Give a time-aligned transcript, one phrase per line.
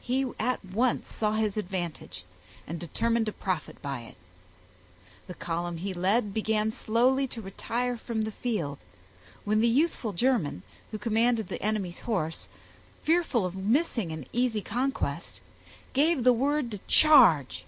[0.00, 2.24] He at once saw his advantage,
[2.64, 4.14] and determined to profit by it.
[5.26, 8.78] The column he led began slowly to retire from the field,
[9.44, 12.46] when the youthful German, who commanded the enemy's horse,
[13.02, 15.40] fearful of missing an easy conquest,
[15.92, 17.64] gave the word to charge.